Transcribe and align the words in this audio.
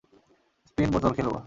Spin 0.67 0.89
বোতল 0.93 1.11
খেলবো। 1.17 1.37